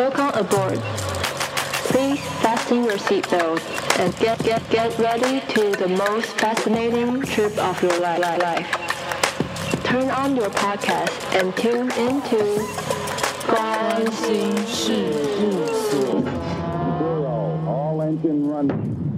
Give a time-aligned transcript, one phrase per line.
[0.00, 0.78] Welcome aboard.
[1.92, 3.60] Please fasten your seatbelt
[4.00, 8.70] and get, get, get ready to the most fascinating trip of your li- li- life.
[9.84, 12.38] Turn on your podcast and tune into
[13.46, 14.08] Gone
[17.68, 19.09] All engine running.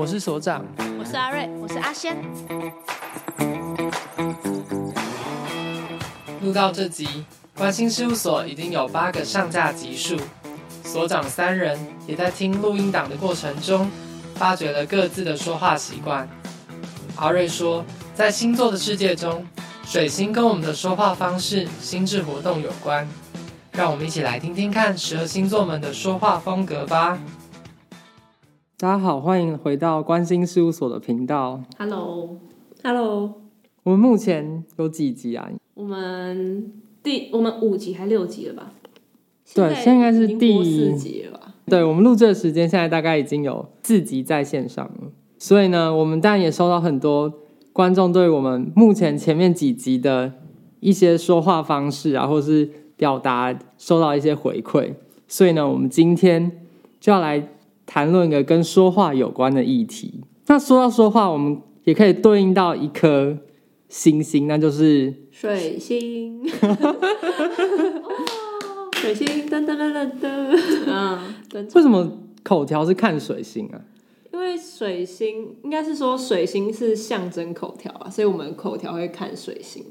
[0.00, 0.64] 我是所长，
[0.98, 2.16] 我是阿瑞，我是阿仙。
[6.40, 10.16] 录到这集，关心事务所已经有八个上架集数，
[10.84, 13.90] 所长三人也在听录音档的过程中，
[14.36, 16.26] 发掘了各自的说话习惯。
[17.16, 19.46] 阿瑞说，在星座的世界中，
[19.84, 23.06] 水星跟我们的说话方式、心智活动有关。
[23.72, 27.18] 让我们一起来听听看十二星座们的说话风格吧。
[28.80, 31.60] 大家好，欢迎回到关心事务所的频道。
[31.76, 33.34] Hello，Hello，
[33.82, 35.50] 我们目前有几集啊？
[35.74, 36.72] 我们
[37.02, 38.72] 第我们五集还六集了吧？
[39.54, 41.56] 对，现在应该是第四集了吧？
[41.66, 47.30] 对，我们录制的时间现在大概已经有四集在线上了，所以呢，我们当然也收到很多
[47.74, 50.32] 观众对我们目前前面几集的
[50.80, 54.94] 一些说话方式啊，或是表达收到一些回馈，
[55.28, 56.50] 所以呢，我们今天
[56.98, 57.46] 就要来
[57.92, 60.20] 谈论一个跟说话有关的议题。
[60.46, 63.36] 那说到说话，我们也可以对应到一颗
[63.88, 66.46] 星星，那就是水星，
[68.94, 71.18] 水星噔噔噔噔噔，嗯，
[71.74, 72.08] 为什么
[72.44, 73.80] 口条是看水星啊？
[74.32, 79.84] 因为水星应该是说水星是象征口条啊，所以我们口条会看水星。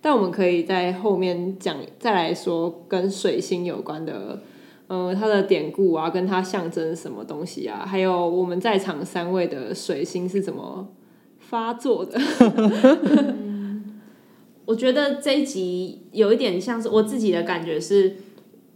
[0.00, 4.42] 但我们可以在后面讲，再来说跟水星有关的，
[4.86, 10.88] 呃，它的典故啊，跟它象征什么东西啊，还有我们在场三位的水星是怎么
[11.38, 12.20] 发作的。
[14.66, 18.16] 我觉得这一集有一点像是我自己的感觉是，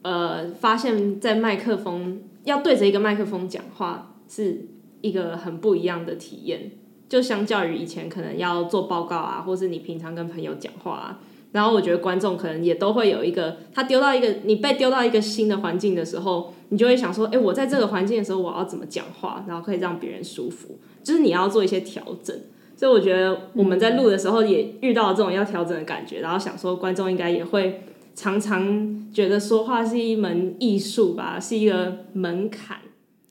[0.02, 4.66] 呃，发现，在麦克风要对着一个麦克风讲话是
[5.00, 6.72] 一个很不一样的体验，
[7.08, 11.20] 就相较于以前可能要做报告啊，或是你平常跟朋友讲话啊，
[11.58, 22.36] 然后我觉得观众可能也都会有一个，他丢到一个你被丢到一个新的环境的时候，你就会想说，哎，我在这个环境的时候，我要怎么讲话，然后可以让别人舒服，就是你要做一些调整。
[22.76, 27.82] 所以我觉得我们在录的时候也遇到了这种要调整的感觉，然后想说观众应该也会
[28.14, 32.78] 常常觉得说话是一门艺术吧， 是一个门槛。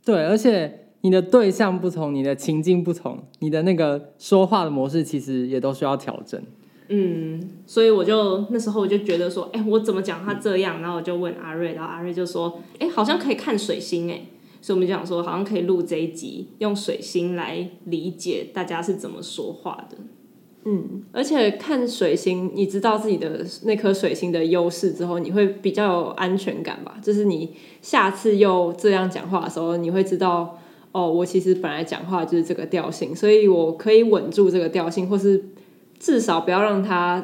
[0.04, 6.42] 对，而且你的对象不同，你的情境不同，你的那个说话的模式其实也都需要调整。
[6.90, 10.82] 嗯，所以我就那时候我就觉得说，哎，我怎么讲他这样？
[10.82, 14.22] 然后我就问阿瑞，然后阿瑞就说，哎，好像可以看水星哎。
[14.60, 19.98] 所以我们就想说，好像可以录这一集，用水星来理解大家是怎么说话的。
[20.66, 26.98] 嗯，而且看水星，你知道自己的那颗水星的优势之后，你会比较有安全感吧？
[27.02, 30.60] 就是你下次又这样讲话的时候，你会知道，
[30.92, 35.42] 哦，我其实本来讲话就是这个调性，所以我可以稳住这个调性，或是
[36.00, 37.24] 至少不要让它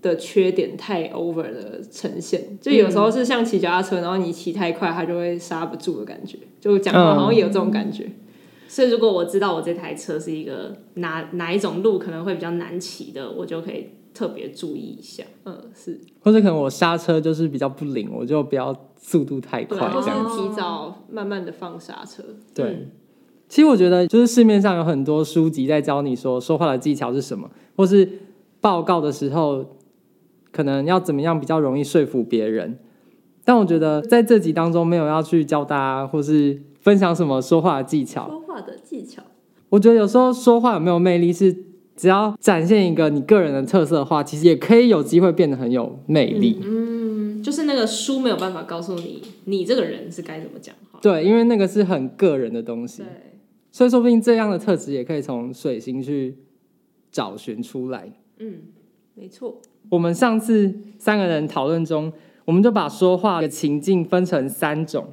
[0.00, 6.38] 的缺点太 over 的呈现，就有时候是像骑脚踏车，然后你骑太快，它就会刹不住的感觉。
[6.60, 8.04] 就讲话好像也有这种感觉。
[8.04, 8.14] 嗯、
[8.68, 15.22] 所以如果我知道我这台车是一个哪哪一种路可能会比较难骑的，我就可以特别注意一下。
[15.44, 16.00] 嗯，是。
[16.20, 22.22] 或者可能我刹车就是比较不灵，我就不要速度太快，这样提早慢慢的放刹车。
[22.54, 22.66] 对。
[22.66, 22.90] 嗯、
[23.48, 28.08] 其实我觉得，就是市面上有很多书籍在教你说说话的技巧是什么，或是
[28.60, 29.76] 报告的时候。
[30.54, 32.78] 可能要怎么样比较容易说服别人？
[33.42, 38.28] 但我觉得在这集当中没有要去教大家或是分享什么说话的技巧。
[38.28, 39.22] 说话的技巧，
[39.70, 41.56] 我觉得有时候说话有没有魅力，是
[41.96, 46.60] 只要展现一个你个人的特色的话，其实也可以有机会变得很有魅力。
[46.62, 50.98] 嗯，嗯，就是那个书没有办法告诉你，你这个人是该怎么讲话。
[51.00, 53.02] 对，因为那个是很个人的东西。
[53.02, 53.06] 对，
[53.70, 56.36] 所以说不定这样的特质也可以从水星去
[57.12, 58.10] 找寻出来。
[58.38, 58.62] 嗯，
[59.14, 59.58] 没错。
[59.90, 62.12] 我们上次三个人讨论中，
[62.44, 65.06] 我们就把说话的情境分成三种，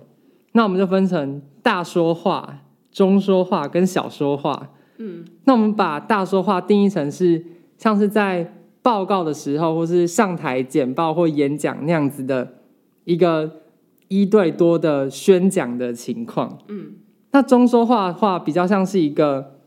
[0.53, 2.61] 那我们就分成大说话、
[2.91, 4.71] 中说话跟小说话。
[4.97, 7.43] 嗯，那我们把大说话定义成是
[7.77, 12.55] 像是在报告的时候，或是上台简报或演讲那样子的
[13.03, 13.61] 一个
[14.07, 16.59] 一对多的宣讲的情况。
[16.67, 16.93] 嗯，
[17.31, 19.59] 那中说话的话比较像是一个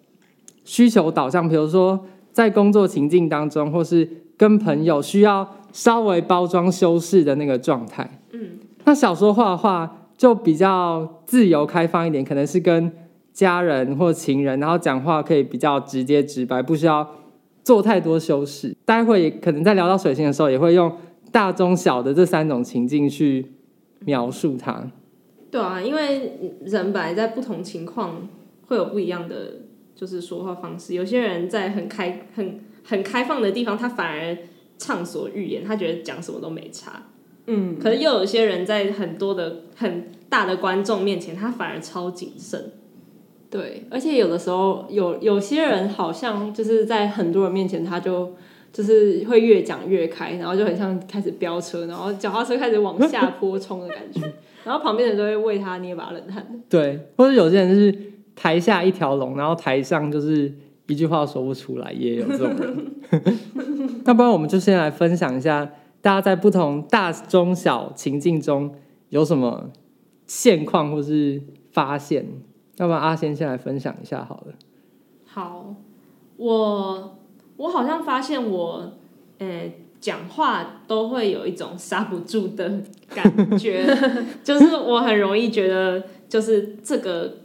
[0.64, 12.90] 需求导向，比如说在工作情境当中，或是跟朋友需要稍微包装修饰的那个状态，嗯，那小说画的话就比较自由开放一点，可能是跟
[13.32, 17.08] 家人或情人，然后讲话可以比较直接直白，不需要
[17.62, 18.76] 做太多修饰。
[18.84, 20.92] 待会可能在聊到水星的时候，也会用
[21.30, 23.52] 大、中、小的这三种情境去
[24.00, 24.84] 描述它。
[25.50, 28.28] 对啊，因为人本来在不同情况
[28.66, 29.60] 会有不一样的
[29.94, 30.94] 就是说话方式。
[30.94, 34.36] 有些人在很开、很很开放的地方，他反而
[34.78, 37.04] 畅所欲言，他觉得讲什么都没差。
[37.46, 42.72] 嗯，可是又有些人在很多的很大的观众面前，他反而超谨慎。
[43.50, 48.32] 对，而且有的时候有有些人好像就是在很多人面前，他就
[48.72, 54.20] 就是会越讲越开，然后就很像开始飙车，然后脚踏车开始往下坡冲的感觉，
[54.64, 56.62] 然后旁边人都会为他捏把冷汗。
[56.70, 60.52] 对，或者有些人就是台下一条龙，然后台上就是
[60.86, 62.86] 一句话说不出来，也有这种人。
[64.04, 65.64] 那不然我们就先来分享一下，
[66.00, 68.74] 大家在不同大中小情境中
[69.08, 69.70] 有什么
[70.26, 72.26] 现况或是发现。
[72.78, 74.54] 要不然阿仙先来分享一下好了。
[75.26, 75.74] 好，
[76.36, 77.18] 我
[77.56, 78.92] 我好像发现我，
[79.38, 82.80] 诶、欸，讲话都会有一种刹不住的
[83.14, 83.86] 感觉，
[84.42, 87.41] 就是我很容易觉得，就是这个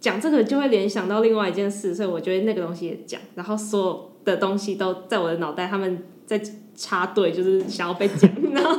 [0.00, 6.40] 讲这个就会联想到另外一件事，所以我觉得那个东西也讲，然后所有的东西都在我的脑袋，他们在
[6.74, 8.76] 插队，就是想要被讲， 然后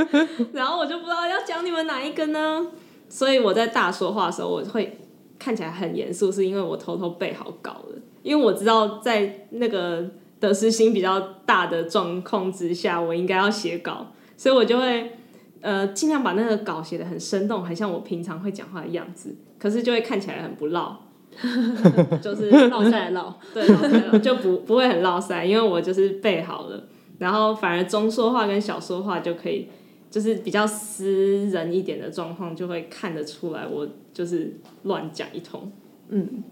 [0.52, 2.66] 然后我就不知道要讲你们哪一个呢？
[3.08, 4.96] 所以我在大说话的时候，我会。
[5.42, 7.98] 看起来很严肃，是因为我偷偷背好稿了。
[8.22, 10.06] 因为我知道在那个
[10.38, 15.12] 得失心比较大的状况之下，我应该要写稿，所以我就会
[15.60, 19.34] 呃尽量把那个稿写得很生动，很像我平常会讲话的样子。
[19.58, 20.96] 可是就会看起来很不落，
[22.22, 26.84] 就是落塞落， 对，落塞落 就不不会很落塞，因为我就是背好了，
[27.18, 29.68] 然后反而中说话跟小说话就可以。
[30.10, 34.52] 就是比较私人一点的状况，就会看得出来，我就是
[34.82, 35.70] 乱讲一通。
[36.08, 36.42] 嗯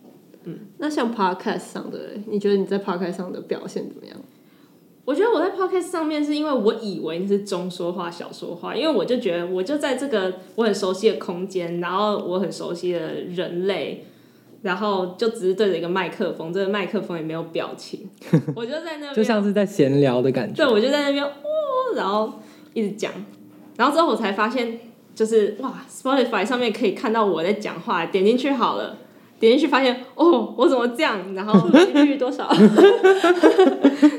[0.44, 4.16] 嗯，那像 podcast 上的，你觉得你在 podcast 上的表现怎么样？
[5.08, 14.04] 我觉得我在 podcast 上面是因为我以为你是中说话、小说话，因为我就觉得我就在这个我很熟悉的空间，然后我很熟悉的人类，
[14.60, 18.06] 然后就只是对着一个麦克风，这个麦克风也没有表情，
[18.54, 20.62] 我就在那边，就像是在闲聊的感觉。
[20.62, 21.32] 对，我就在那边，哦，
[21.96, 22.30] 然后
[22.74, 23.10] 一直讲。
[23.78, 24.78] 然后之后我才发现，
[25.14, 28.98] 就是哇，Spotify 上面可以看到我在讲话，点进去好了，
[29.38, 31.34] 点进去发现哦，我怎么这样？
[31.34, 32.48] 然后 触及率多少？
[32.52, 32.66] 触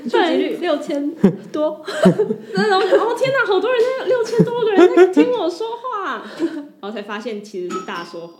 [0.09, 1.13] 及率六千
[1.51, 1.83] 多。
[2.53, 6.23] 然后哦天哪，好多人在六千多个人在听我说话，
[6.79, 8.35] 然后才发现其实是大说谎。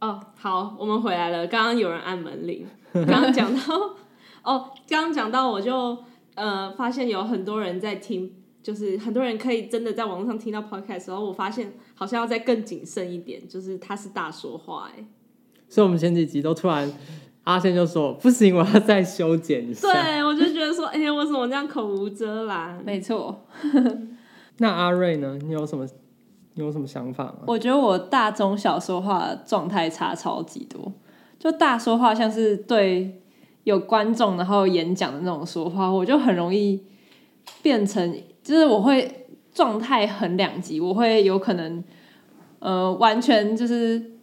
[0.00, 1.46] 哦，好，我们回来了。
[1.46, 2.66] 刚刚有人按门铃。
[2.92, 3.60] 刚刚讲到
[4.42, 5.98] 哦，刚刚讲到我就
[6.34, 8.32] 呃发现有很多人在听。
[8.62, 15.04] 就是很多人可以真的在网络上听到 podcast 然后，我发现好像要再更谨慎一点，就是他是大说话哎。
[15.68, 16.90] 所以我们前几集都突然
[17.44, 19.92] 阿仙就说不行，我要再修剪一下。
[19.92, 22.82] 对，我就觉得说，哎呀，为什么这样口无遮拦？
[22.84, 23.46] 没错。
[24.58, 25.38] 那阿瑞呢？
[25.44, 25.86] 你有什么
[26.54, 27.40] 你有什么想法吗？
[27.46, 30.92] 我觉得我大中小说话状态差超级多。
[31.38, 33.20] 就大说话像是对
[33.64, 36.82] 有观众然后演讲的那种说话，我就很容易
[37.62, 38.18] 变成。
[38.42, 41.84] 就是我会状态很两极，我会有可能，
[42.60, 44.15] 呃，完全就是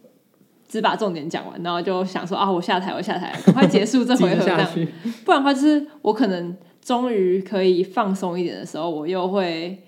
[0.68, 4.70] 只把重点讲完，然后就想说啊，我下台，我下台，赶快结束 这回合这样。
[5.24, 9.82] 不然的话，就是我可能终于可以放松一点的时候，我又会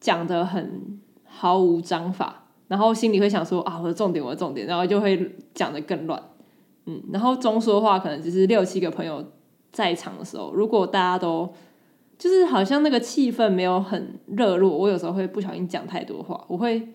[0.00, 6.22] 讲的很毫无章法，然后心里会想说啊，我的重点，我的重点，然后就会讲的更乱。
[6.86, 9.24] 嗯，然后中说话可能就是六七个朋友
[9.70, 11.52] 在场的时候，如果大家都。
[12.18, 16.86] 就是好像那个气氛没有很热络，我有时候会不小心讲太多话，我会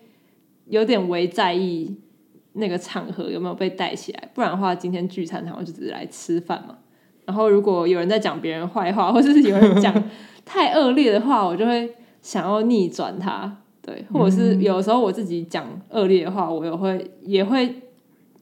[0.68, 1.94] 有点微在意
[2.58, 4.28] 那个场合有没有被带起来。
[4.34, 6.76] 不然的话，今天聚餐，然后就只是来吃饭嘛。
[7.24, 9.92] 然后如果有人在讲别人坏话，或者是有人讲
[10.44, 13.56] 太恶劣的话，我就会想要逆转他。
[13.82, 17.74] 对，或者是有时候我自己讲恶劣的话，我也会也会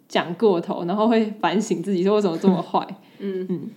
[0.08, 2.86] 讲过头，然后会反省自己说为什么这么坏。
[3.20, 3.70] 嗯嗯。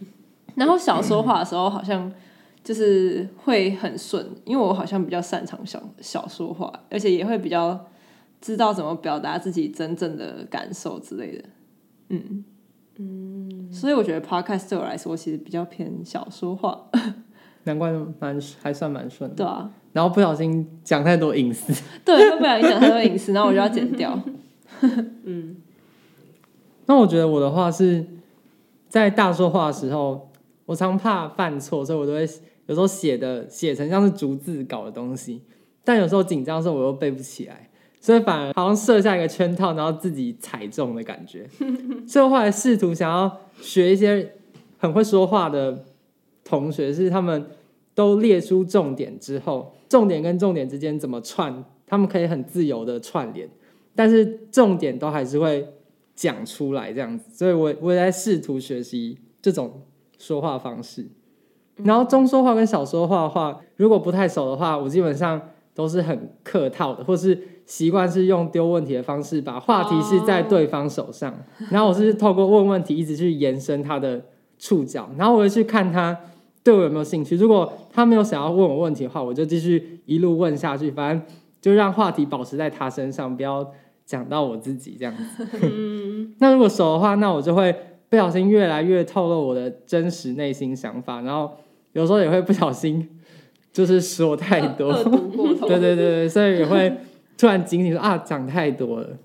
[0.56, 2.12] 然后小说话的时候，好像。
[2.62, 7.86] 就是会很顺，因为我好像比较擅长小小说话，而且也会比较
[8.42, 11.44] 知道怎么表达自己真正的感受之类的。
[12.10, 12.44] 嗯
[12.98, 16.90] 嗯，所以我觉得 podcast 对我来说其实比较偏小说化。
[17.66, 19.36] 难怪蛮还算蛮顺的。
[19.36, 21.74] 对啊，然后不小心讲太多隐私。
[22.04, 24.20] 对，不小心讲太多隐私，然后我就要剪掉。
[25.24, 25.58] 嗯，
[26.86, 28.06] 那我觉得我的话是
[28.88, 30.32] 在大说话的时候，
[30.66, 32.28] 我常怕犯错，所以我都会。
[32.68, 35.42] 有时候写的写成像是逐字稿的东西，
[35.84, 37.69] 但有时候紧张的时候我又背不起来，
[38.00, 41.48] 所以反而好像设下一个圈套，然后自己踩中的感觉。
[42.08, 44.36] 所以我后来试图想要学一些
[44.78, 45.84] 很会说话的
[46.44, 47.46] 同学，是他们
[47.94, 53.50] 都列出重点之后，重点跟重点之间怎么串，他们可以很自由的串联，
[53.96, 55.68] 但是重点都还是会
[56.16, 57.26] 讲出来这样子。
[57.34, 59.82] 所以我我也在试图学习这种
[60.18, 61.06] 说话方式。
[61.84, 65.42] 然后中说话跟小说话的话，如果不太熟的话，我基本上
[65.74, 71.34] 都是很客套的，或是习惯是用丢问题的方式，把话题是在对方手上，
[71.70, 74.20] 然后我是透过问问题一直去延伸他的
[74.58, 76.18] 触角，然后我会去看他
[76.64, 77.38] 对我有没有兴趣。
[77.38, 81.22] 如果他没有想要问我问题的话，我就继续一路问下去，反正
[81.62, 83.72] 就让话题保持在他身上，不要
[84.04, 85.48] 讲到我自己这样子。
[86.40, 87.74] 那如果熟的话，那我就会
[88.10, 91.52] 不小心越来越透露我的真实内心想法，然后。
[91.94, 93.10] 有时候也会不小心，
[93.74, 94.94] 就是说太多，
[95.68, 96.96] 对对对，所以也会
[97.40, 99.18] 突然警醒说啊，讲太多了。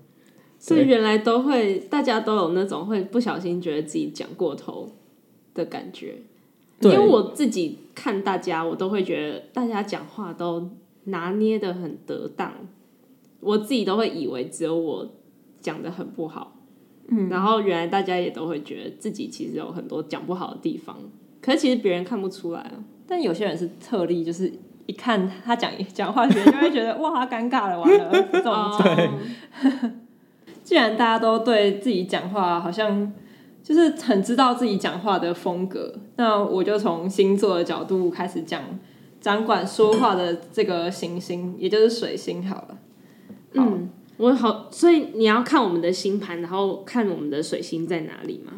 [0.57, 4.89] 所以原来都会，大家都有那种会不小心觉得自己讲过头
[5.53, 6.15] 的感觉。
[6.79, 10.71] 对，因为我自己看大家，我都会觉得大家讲话都
[11.03, 12.53] 拿捏的很得当，
[13.41, 15.13] 我自己都会以为只有我
[15.59, 16.57] 讲的很不好。
[17.09, 20.97] 嗯，然后原来大家也都会觉得自己其实有很多讲不好的地方。
[21.41, 24.51] 可是其实别人看不出来啊，但有些人是特例，就是
[24.85, 28.53] 一看他讲讲话，别人就会觉得哇，他尴尬了，完了这种。
[28.83, 29.09] 对。
[30.63, 33.13] 既然大家都对自己讲话好像
[33.61, 38.63] 就是很知道自己讲话的风格，那我就从星座的角度开始讲，
[39.21, 42.77] 掌管说话的这个行星，也就是水星好了。
[43.55, 48.53] 好嗯，我好，所以你要看我们的星盘，然后看我们的水星在哪里吗？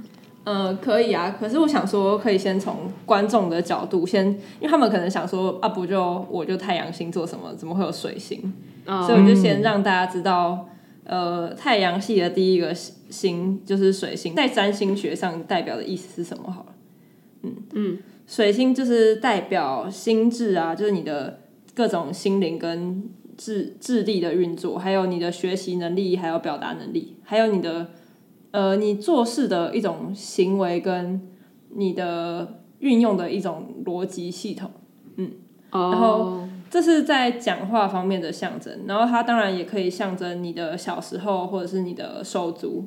[0.49, 1.35] 嗯、呃，可以啊。
[1.37, 8.53] 可是我想说，可以先从观众的角度先，因为他们可能想说啊，不就我就太阳星座什么，怎么会有水星？
[8.85, 10.69] 哦、所以我就先让大家知道，
[11.03, 16.49] 呃，太阳系的第一个星就是水星，在占星学上代表的意思是什么？
[16.49, 16.73] 好了，
[17.43, 21.41] 嗯嗯，水星就是代表心智啊，就是你的
[21.75, 23.03] 各种心灵跟
[23.35, 27.87] 智智力的运作，还有你的学习能力，还有表达能力，还有你的。
[28.51, 31.21] 呃，你做事的一种行为跟
[31.75, 34.71] 你的运用的一种逻辑系统，
[35.17, 35.31] 嗯
[35.71, 35.93] ，oh.
[35.93, 42.85] 然后这是在讲话方面的象征，然后它当然也可以象征你的小时候或者是你的手足。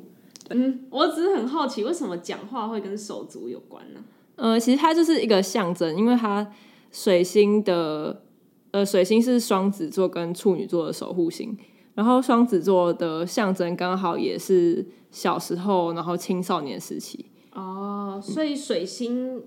[0.49, 4.01] 嗯，我只是很好奇，为什么讲话会跟手足有关呢？
[4.37, 6.51] 呃，其实它就是一个象征，因为它
[6.91, 8.23] 水星的
[8.71, 11.55] 呃水星是双子座跟处女座的守护星，
[11.93, 14.85] 然后双子座的象征刚好也是。
[15.11, 19.43] 小时候，然后青少年时期哦，所以水星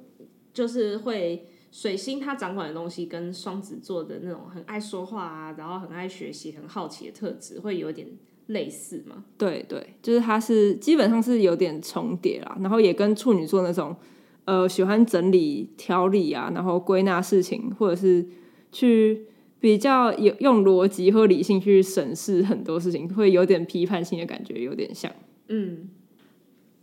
[0.53, 8.07] 就是会水星，它掌管的东西跟双子座的那种很爱说话啊，然后很爱学习、很好奇的特质会有点
[8.49, 9.25] 类似吗？
[9.39, 13.97] 对对，就是它是基本上是有点重叠啦，然后也跟处女座那种
[14.45, 18.29] 呃喜欢整理条理啊，然后归纳事情，或者是
[18.71, 19.27] 去
[19.59, 25.11] 比较有用逻辑和理性去审视很多事情，会有点批判性的感觉，有点像。
[25.49, 25.89] 嗯，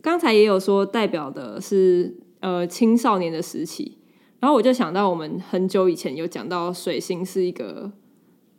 [0.00, 3.98] 刚才也有说代表的是呃青少年的时期，
[4.40, 7.92] 然后我就想到我们很久以前有讲到水星是一个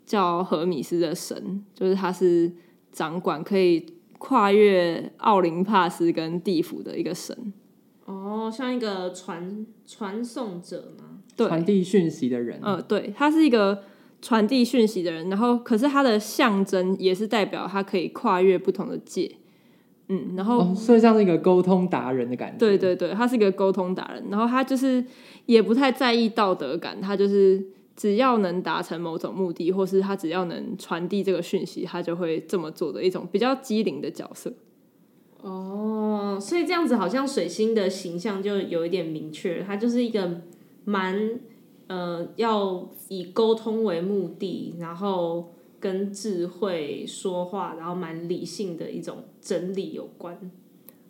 [0.05, 2.51] 叫荷米斯的神，就是他是
[2.91, 3.85] 掌管可以
[4.17, 7.53] 跨越奥林帕斯跟地府的一个神。
[8.05, 11.19] 哦，像一个传传送者吗？
[11.35, 12.59] 对，传递讯息的人。
[12.61, 13.83] 呃，对，他是一个
[14.21, 19.37] 传递讯息的人，然后可是他的象征也是代表他可以跨越不同的界。
[20.09, 22.57] 嗯，然后、哦、所以像是一个沟通达人的感觉。
[22.57, 25.03] 对对对，他是一个沟通达人，然后他就是
[25.45, 34.53] 也不太在意道德感，他就是只要能达成某种目的，或是他只要能传递这个讯息，他就会这么做的一种比较机灵的角色。
[35.41, 40.41] 哦，所以这样子好像水星的形象就有一点明确，他就是一个
[40.83, 41.39] 蛮
[41.87, 45.52] 呃要以沟通为目的，然后。
[45.83, 50.39] 跟智慧说话，然后蛮理性的一种真理有关，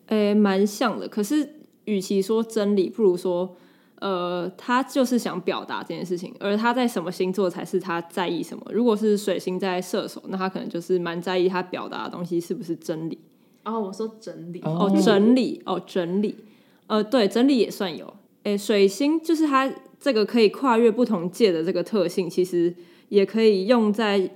[0.08, 1.08] 诶，蛮像的。
[1.08, 1.48] 可是，
[1.86, 3.56] 与其说真理，不如说，
[4.00, 6.34] 呃，他就是想表达这件事情。
[6.39, 8.65] 而他在什么星座才是他在意什么？
[8.72, 13.20] 如果是水星在射手，那他可能就是蛮在意他表达的东西是不是真理。
[13.65, 16.36] 哦，我说整理，哦，整理，哦，整理，
[16.88, 18.12] 呃，对，整理也算有。
[18.42, 22.74] 诶，水星就是他这个可以跨越不同界的这个特性，其实
[23.10, 24.32] 也可以用在。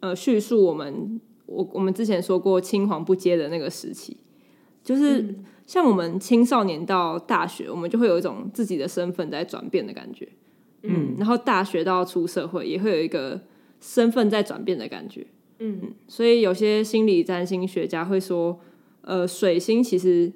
[0.00, 4.16] 呃，叙述我们我我们之前说过青黄不接的那个时期，
[4.82, 5.34] 就是
[5.66, 10.28] 像我们青少年到大学，我们就会有一种自己的身份在转变的感觉，
[10.82, 13.40] 嗯，然后大学到出社会也会有一个
[13.80, 15.26] 身份在转变的感觉，
[15.58, 18.58] 嗯，所以有些心理占星学家会说，
[19.02, 20.32] 呃，水星其实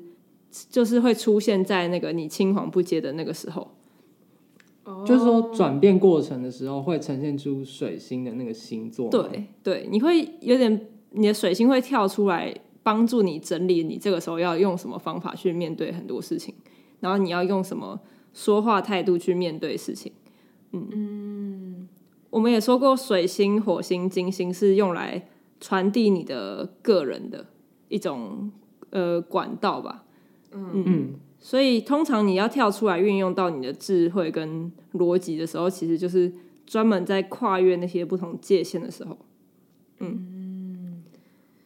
[0.68, 3.70] 就是会出现在那个你青黄不接的那个时候。
[5.06, 9.08] 就是说，转变过程的时候会呈现出水星的那个星座。
[9.08, 16.54] 对对，你会有点，你的水星会跳出来帮助你整理，你这个时候要用什么方法去面对很多事情，
[17.00, 17.98] 然后你要用什么
[18.34, 20.12] 说话态度去面对事情。
[20.72, 21.88] 嗯嗯，
[22.28, 25.28] 我们也说过，水星、火星、金星是用来
[25.60, 27.46] 传递你的个人的
[27.88, 28.52] 一种
[28.90, 30.04] 呃管道吧。
[30.52, 30.84] 嗯嗯。
[30.86, 31.14] 嗯
[31.46, 36.32] 所以，通常你要跳出来运用到你的智慧跟逻辑的时候，其实就是
[36.64, 39.18] 专门在跨越那些不同界限的时候。
[39.98, 41.04] 嗯，嗯，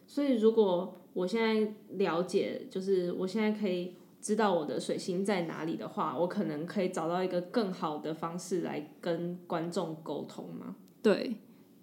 [0.04, 10.74] 所以如果我现在了解，就是我现在可以知道我的水星在哪里的话，我可能可以找到一个更好的方式来跟观众沟通吗？
[11.00, 11.36] 对，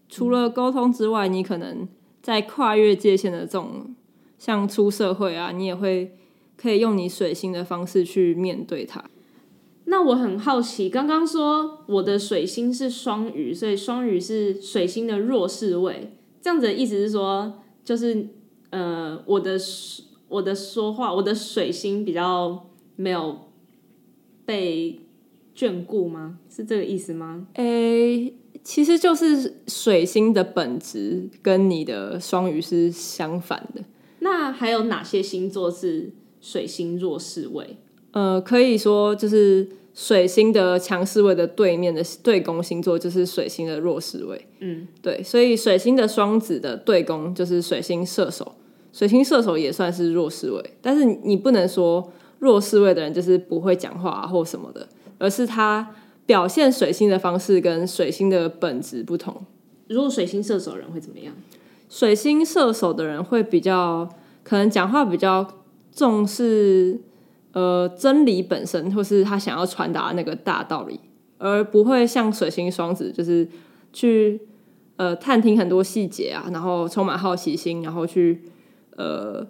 [0.10, 1.88] 除了沟通之外，你可能
[2.22, 3.96] 在跨越界限的这种，
[4.38, 6.18] 像出社会啊，你也会。
[6.58, 9.04] 可以用你水星的方式去面对它。
[9.86, 16.12] 那我很好奇，刚刚说我的水星是双鱼，所以双鱼是水星的弱势位。
[16.42, 18.30] 这样子的意思是说，就是
[18.72, 19.60] 呃，我的
[20.28, 23.52] 我的说话，我的水星比较没有
[24.44, 25.02] 被
[25.56, 26.40] 眷顾吗？
[26.50, 27.48] 是这个意思吗？
[27.54, 28.34] 诶、欸，
[28.64, 33.84] 其实就是水星的本质跟你的双鱼是相反的。
[34.20, 36.12] 那还有哪些星座是？
[36.46, 37.76] 水星弱势位，
[38.12, 44.46] 呃，可以说就是水星的强势位的对面的对宫星座就是水星的弱势位。
[44.60, 48.54] 嗯，对，所以水星的双子的对宫就是水星射手，
[48.94, 54.88] 水星射手也算是弱势位，但是你不能说弱势位的人就是不会讲话啊或什么的，
[55.18, 55.96] 而是他
[56.28, 59.44] 表现水星的方式跟水星的本质不同。
[59.88, 61.34] 如果水星射手人会怎么样？
[61.90, 64.08] 水星射手的人会比较
[64.44, 65.62] 可能讲话比较。
[65.96, 67.00] 重视
[67.54, 71.00] 呃真理本身，或是他想要传达那个大道理，
[71.38, 73.48] 而不会像水星双子，就是
[73.94, 74.42] 去
[74.98, 78.42] 呃探听很多细节啊，然后充满好奇心，然后去
[78.98, 79.48] 呃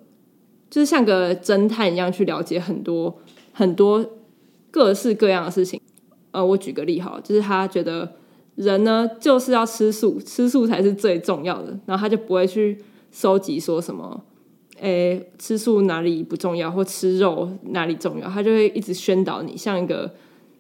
[0.69, 3.17] 就是像个侦探一样去了解很多
[3.51, 4.05] 很多
[4.69, 5.81] 各式各样的事情。
[6.29, 8.13] 呃，我举个例哈，就是他觉得
[8.53, 12.77] 人呢就是要吃素，吃素才是最重要的，然后他就不会去
[13.09, 14.23] 收集说什么。
[14.79, 20.13] 诶，吃素哪里不重要，或吃肉哪里重要，他就会一直宣导你，像一个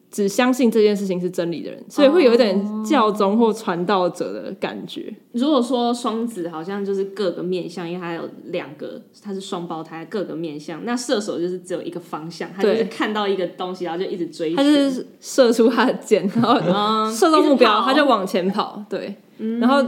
[0.09, 5.13] 只相信这件事情是真理的人，所以会有一点教宗或传道者的感觉。
[5.33, 10.85] 如果说双子好像就是各个面相，因为他有两个，他是双胞胎，各个面相。
[10.85, 18.81] 那射手就是只有一个方向，他就是看到一个东西，然后就一直追，他就是射出他的箭，然后射到目标，他就往前跑。
[18.89, 19.15] 对，
[19.59, 19.85] 然后。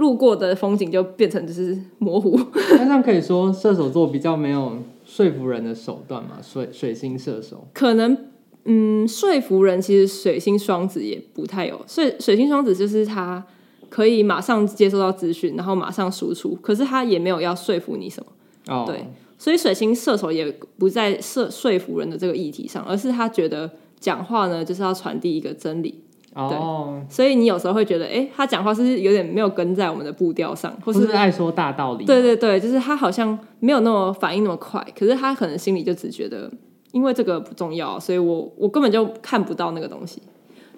[0.00, 6.38] 路过的风景就变成就是模糊，那这样可以说射手座比较没有说服人的手段嘛？
[6.42, 8.16] 水水星射手可能
[8.64, 11.78] 嗯说服人，其实水星双子也不太有。
[11.86, 13.44] 水水星双子就是他
[13.90, 18.32] 可以马上接收到资讯，然后马上输出，可是他也没有要说服你什么。
[18.74, 19.04] 哦，对，
[19.36, 26.02] 所以水星射手也不在说说服人的这个议题上，而是他觉得讲话呢就是要传递一个真理。
[26.48, 27.10] 哦，oh.
[27.10, 32.04] 所以你有时候会觉得，哎、欸，他讲话是有点没有跟在我们的步调上，或是，是爱说大道理？
[32.04, 36.50] 对对对，就是他好像没有那么反应那么快，可是他可能心里就只觉得，
[36.92, 40.22] 因为这个不重要，所以我我根本就看不到那个东西。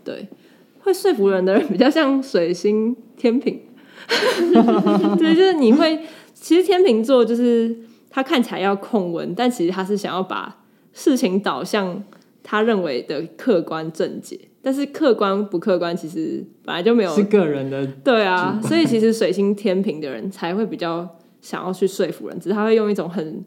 [0.05, 0.27] 对，
[0.81, 3.61] 会说服人的人比较像水星天平，
[5.19, 6.01] 对，就是你会，
[6.35, 7.77] 其实天秤座就是
[8.11, 12.03] 他看起来要控温，但其实他是想要把事情导向
[12.43, 14.41] 他认为的客观正解。
[14.65, 23.45] 但是客观不客观，其实本来就没有是个人的对啊，所以其实水星天平的人才会比较想要去说服人，只是他会用一种很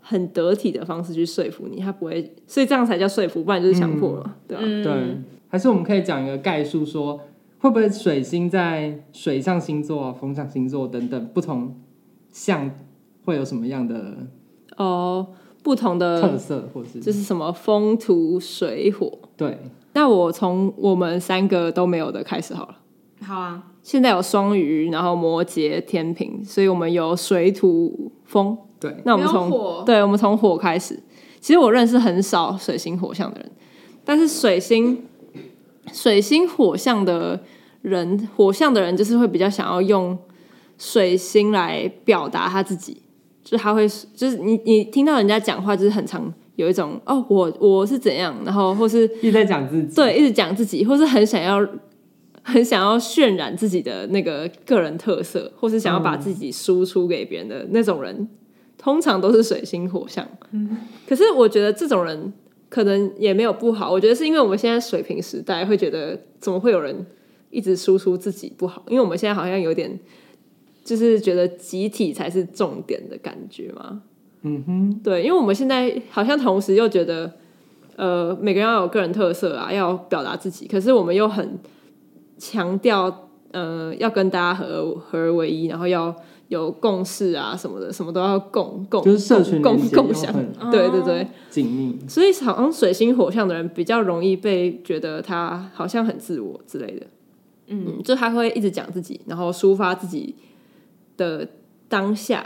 [0.00, 4.92] 很得体的方式去说服你，他不会，所以这样才叫说服，不然就是强迫了，嗯、对啊，嗯、对，
[5.48, 7.18] 还是我们可以讲一个概述，说
[7.58, 11.74] 会不会水星在水象星座、风象星座等等不同
[12.30, 12.70] 象
[13.24, 14.28] 会有什么样的
[14.76, 15.26] 哦
[15.64, 19.58] 不同的特色，或是就是什么风土水火对。
[19.96, 22.76] 那我从我们三个都没有的开始好了。
[23.22, 28.58] 好啊，现在有双鱼，然后摩羯、天平，所以我们有水土风。
[28.78, 31.02] 对，那我们从对，我们从火开始。
[31.40, 33.50] 其实我认识很少水星火象的人，
[34.04, 35.02] 但是水星
[35.90, 37.40] 水星火象的
[37.80, 40.18] 人，火象的人就是会比较想要用
[40.76, 43.00] 水星来表达他自己，
[43.42, 46.30] 就他会就是你你听到人家讲话就是很常。
[46.56, 51.66] 有一种哦，我我是怎样，然后或是一直在讲自己，对，一直讲自己，或是很想要
[52.42, 58.28] 很想要渲染自己的那个个人特色，或是想要把自己输出给别人的那种人，
[58.78, 60.26] 通常都是水星火象。
[60.52, 62.32] 嗯，可是我觉得这种人
[62.68, 67.04] 可能也没有不好，我觉得是因为我们现在水平时代会觉得，怎么会有人
[67.50, 68.82] 一直输出自己不好？
[68.88, 69.98] 因为我们现在好像有点
[70.84, 74.02] 就是觉得集体才是重点的感觉嘛。
[74.42, 77.32] 嗯哼，对，因为我们现在好像同时又觉得，
[77.96, 81.58] 呃，每个人要有个人特色啊，要表达自己，可是我们又很。
[82.38, 86.14] 强调，呃，要跟大家合合而为一，然后要
[86.48, 90.30] 有共识啊什么的，什么都要共共，就是社群共共享，
[90.70, 91.98] 对对对，紧密。
[92.06, 97.06] 所以好像水星火象的人比较容易被觉得他好像很自我之类的，
[97.68, 100.34] 嗯，嗯，就他会一直讲自己，然后抒发自己
[101.16, 101.48] 的
[101.88, 102.44] 当下，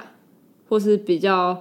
[0.69, 1.61] 或是比较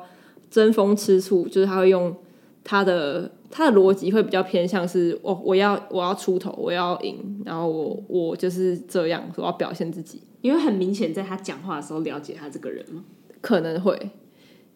[0.49, 2.15] 争风吃醋，就是他会用
[2.63, 3.31] 他的。
[3.51, 10.21] 他的逻辑会比较偏向是，哦，我要我要出头，我要赢，然后我我就是这样，我要表现自己。
[10.41, 13.03] 因为很明显，在他讲话的时候了解他这个人吗？
[13.41, 13.97] 可能会，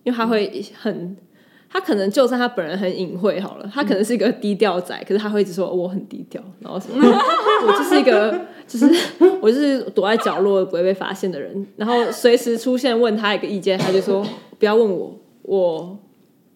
[0.03, 1.15] 因为他会很，
[1.69, 8.35] 他可能就算他本人很隐晦好了，他可能是一个低调仔，可是他会一直说我很低调，然后什么， 我就是一个，
[8.67, 8.89] 就是
[9.39, 14.25] 我就是躲在角落不会被发现的人，然后随时出现问他一个意见，他就说
[14.57, 15.99] 不要问我，我。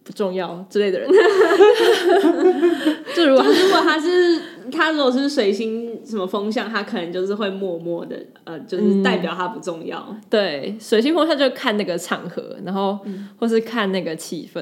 [0.04, 1.10] 不重要之类的人，
[3.13, 4.39] 就如果如果他是
[4.71, 10.08] 他如果是水星什么风向，他可能就是会默默的呃，就是代表他不重要。
[10.10, 14.62] 嗯、对，水星风向就看那个场合，然后、嗯、或是看那个气氛。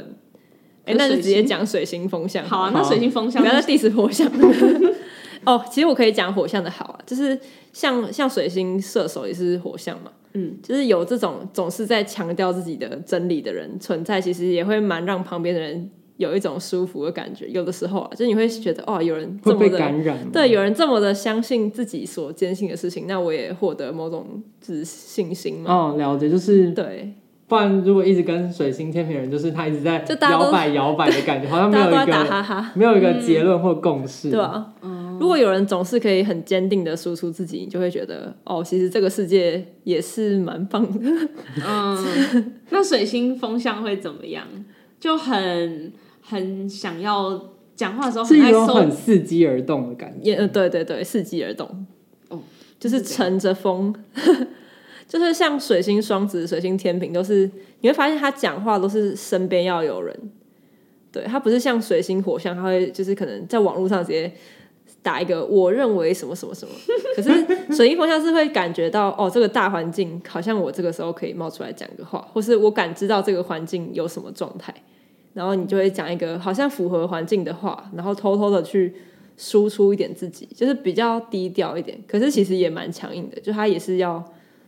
[0.85, 2.43] 哎、欸，那就直接讲水星风向。
[2.43, 4.27] 好啊，那水星风向不要再 diss 火象。
[5.45, 7.39] 哦，其实我可以讲火象的好啊，就是
[7.71, 10.09] 像像水星射手也是火象嘛。
[10.35, 17.47] 嗯，就是有这种总是在强调自己的真理的人存在，其实也会蛮让旁边的人有一种舒服的感觉。
[17.47, 25.73] 有的时候啊，就你会觉得哦，有人这么的感染，对，有人这么的相信自己所坚信的事情，那我也获得某种自信心嘛。
[25.73, 27.13] 哦，了解，就是对。
[27.47, 34.73] 不然如果一直跟水星天平人，就是他一直在摇摆摇摆的感觉，好像没有一个打哈哈没有一个结论或共识，嗯、对啊。
[35.19, 41.29] 如果有人总是可以很坚定的输出自己，你就会觉得哦，其实这个世界也是蛮棒的。
[41.65, 44.45] 嗯，那水星风向会怎么样？
[44.99, 50.31] 就很很想要讲话的时候很爱，是一种很伺机而动的感觉。
[50.31, 51.85] 也对对对，伺机而动。
[52.29, 52.39] 哦，
[52.79, 53.93] 就是乘着风，
[55.07, 57.49] 就是像水星双子、水星天平，都是
[57.81, 60.17] 你会发现他讲话都是身边要有人。
[61.11, 64.31] 对，他不是像水星火象，他会就是可能在网络上直接。
[65.05, 66.73] 打一个，我认为什么什么什么，
[67.15, 67.29] 可是
[67.75, 74.73] 水星风象是会感觉到哦，这个大环境好像我这个时候可以冒出来讲个话，或是我感知到这个环境有什么状态，
[75.35, 78.95] 然后你就会讲一个好像符合环境的话，然后偷偷的去
[79.37, 84.23] 输出一点自己，就是比较低调一点，可是其实也蛮强硬的，就他也是要，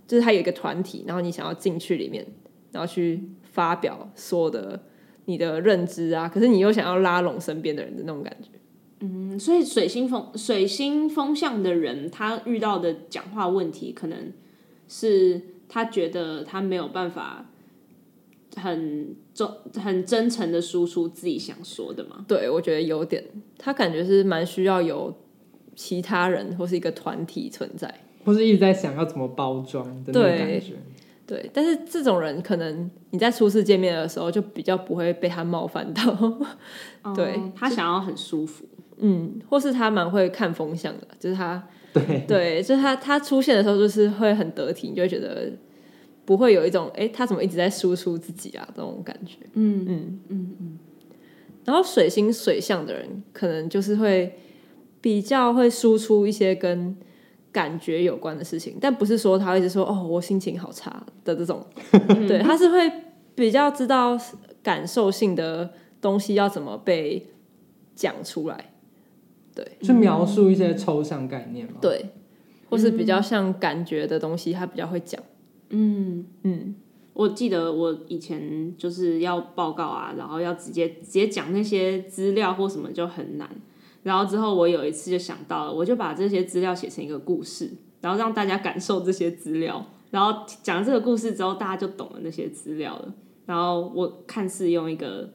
[0.07, 2.23] 就是他有一个团体，然后你想要进去里面，
[2.71, 4.79] 然后去发表说的
[5.25, 8.49] 你的认知啊，可是你又想要拉拢身边的人的那种感觉。
[8.99, 14.33] 嗯，所以水星风水星风向的人，他遇到的讲话问题，可能
[14.87, 17.45] 是他觉得他没有办法
[18.55, 22.25] 很真很真诚的输出自己想说的嘛？
[22.27, 23.23] 对，我觉得有点，
[23.57, 25.15] 他感觉是蛮需要有
[25.75, 30.73] 其他人或是一个团体存在，或是一直在想要怎么包装的那种感觉。
[31.27, 36.03] 对，但是这种人可能你在初次见面的时候就比较不会被他冒犯到，
[37.13, 38.65] 对、哦、他想要很舒服。
[38.99, 45.51] 嗯，或是他蛮会看风向的，就是他， 对对，就是他他出现的时候就是会很得体，你就会觉得
[46.25, 49.37] 不会有一种哎、欸，他怎么一直在输出自己啊这种感觉。
[49.53, 50.79] 嗯嗯嗯嗯。
[51.65, 54.37] 然后水星水象的人，可能就是会
[55.01, 56.95] 比较会输出一些跟
[57.51, 61.65] 感觉有关的事情，但不是说他会一直说哦，我心情好差的这种，
[62.27, 62.91] 对，他是会
[63.35, 64.17] 比较知道
[64.63, 67.27] 感受性的东西要怎么被
[67.95, 68.73] 讲出来。
[69.57, 71.79] 对，去描述一些抽象概念嘛。
[71.81, 72.09] 对，
[72.69, 75.19] 或是比较像感觉的东西，他比较会讲。
[75.71, 76.75] 嗯嗯，
[77.13, 83.49] 我记得我以前就是要报告啊，然后要直接直接讲那些资料或什么就很难。
[84.03, 89.83] 然后之后我有一次就想到了，我就把这些资料写成一个故事，然后让大家感受这些资料。
[90.11, 93.11] 然后讲了这个故事之后，大家就懂了那些资料了。
[93.47, 95.31] 然后我看似用一个。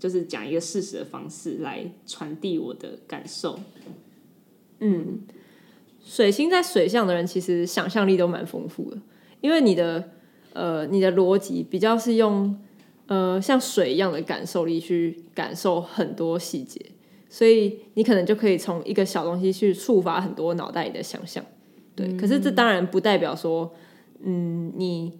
[0.00, 3.60] 就是讲一个事实的方式来传递我的感受。
[4.80, 5.20] 嗯，
[6.02, 8.98] 水星在水象的人其实想象力都蛮丰富的，
[9.42, 10.10] 因为你的
[10.54, 12.58] 呃你的逻辑比较是用
[13.06, 16.80] 呃像水一样的感受力去感受很多细节，
[17.28, 21.44] 所以你可能就可以从一个小东西去触发很多脑袋里的想象。
[21.94, 23.74] 对，可是这当然不代表说，
[24.22, 25.18] 嗯，你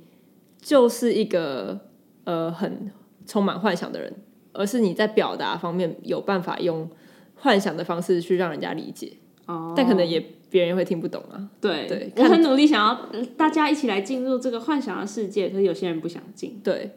[0.59, 1.89] 就是一个
[2.25, 2.91] 呃很
[3.27, 4.15] 充满幻想的人，
[4.53, 6.89] 而是你在表达方面有办法用
[7.37, 9.13] 幻想的方式去让人家理解。
[9.47, 11.49] 哦，但可能也别人也会听不懂啊。
[11.61, 16.61] 对对，我很努力想要大家一起来进入这个幻想的世界，可是有些人不想进。
[16.63, 16.91] 对。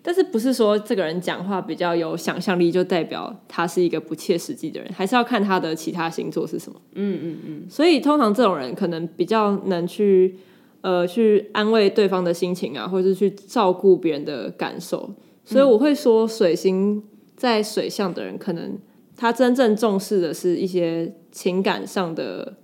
[0.00, 4.90] 但是不是说这个人讲话比较有想象力，就代表他是一个不切实际的人？
[4.94, 6.80] 还是要看他的其他星座是什么？
[6.94, 7.62] 嗯嗯嗯。
[7.68, 10.36] 所以通常这种人可能比较能去
[10.82, 15.10] 呃去安慰对方的心情啊，或者是去照顾别人的感受。
[15.50, 17.02] 所以我会说，水星
[17.34, 18.78] 在水象的人，可能
[19.16, 22.54] 他真正重视的是一些情感上的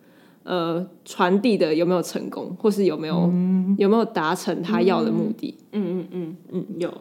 [0.42, 5.57] 呃传递的有没有成功，或是有没有、嗯、有没有达成他要的目的？
[5.73, 6.92] 嗯嗯嗯嗯，有。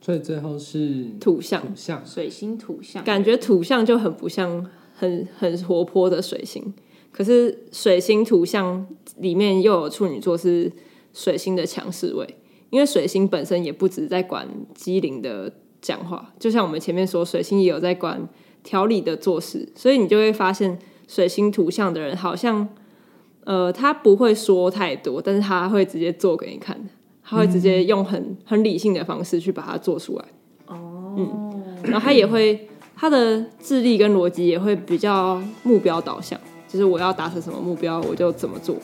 [0.00, 6.72] 所以最后是土象，土象水星土象，感觉土象就很不像很很活泼的水星。
[7.12, 8.86] 可是水星土象
[9.18, 10.72] 里面又有处女座是
[11.12, 12.36] 水星的强势位，
[12.72, 18.26] 因为水星本身也不只在管机灵的讲话，就像我们前面说，水星也有在管
[18.64, 22.66] 条理的做事，所以你就会发现水星图像的人好像，
[23.44, 26.88] 呃，他不会说太多，但是他会直接做给你看。
[27.24, 30.24] 他会直接用很很理性的方式去把它做出来，
[30.66, 38.74] 哦，嗯，然后他也会他的智力跟逻辑也会比较目标导向，就是我要达成什么目标我就怎么做，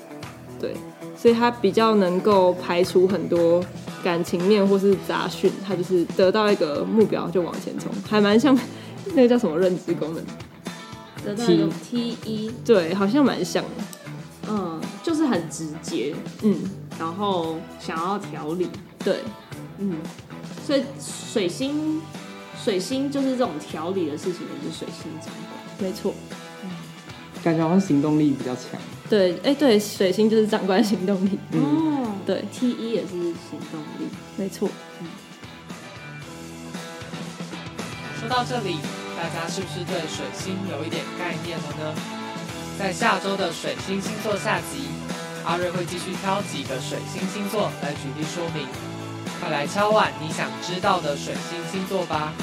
[0.61, 0.73] 对，
[1.21, 3.63] 所以他比较能够排除很多
[4.05, 8.57] 感情面或是杂讯，他就是得到一个目标就往前冲，还蛮像
[9.15, 10.25] 那个叫什么认知功能，
[11.25, 13.71] 得到一个 T 一，对，好像蛮像的，
[14.49, 16.57] 嗯，就是很直接，嗯。
[16.99, 18.69] 然后想要调理，
[19.05, 19.19] 对，
[19.79, 19.99] 嗯，
[20.67, 22.03] 所以水星，
[22.61, 26.13] 水星就是这种调理的事情，也是水星掌管，没错，
[26.65, 26.71] 嗯，
[27.45, 34.69] 感觉好像行动力比较强，对，哎，对，水星就是掌管行动力，嗯、哦，对，T 一也是行动力，没错，
[35.01, 35.07] 嗯。
[38.21, 38.77] 说到这里，
[39.17, 41.95] 大家是不是对水星有一点概念了呢？
[42.79, 44.89] 在下周的水星星座下集。
[45.45, 48.67] 阿瑞会继续挑几个水星星座来举例说明，
[49.41, 52.35] 快来敲碗你想知道的水星星座吧。